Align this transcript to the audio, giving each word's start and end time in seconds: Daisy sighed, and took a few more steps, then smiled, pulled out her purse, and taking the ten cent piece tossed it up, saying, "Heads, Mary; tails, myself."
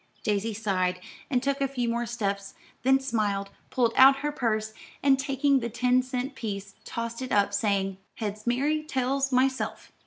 Daisy 0.23 0.51
sighed, 0.55 0.99
and 1.29 1.43
took 1.43 1.61
a 1.61 1.67
few 1.67 1.87
more 1.87 2.07
steps, 2.07 2.55
then 2.81 2.99
smiled, 2.99 3.51
pulled 3.69 3.93
out 3.95 4.15
her 4.25 4.31
purse, 4.31 4.73
and 5.03 5.19
taking 5.19 5.59
the 5.59 5.69
ten 5.69 6.01
cent 6.01 6.33
piece 6.33 6.73
tossed 6.83 7.21
it 7.21 7.31
up, 7.31 7.53
saying, 7.53 7.97
"Heads, 8.15 8.47
Mary; 8.47 8.81
tails, 8.81 9.31
myself." 9.31 9.91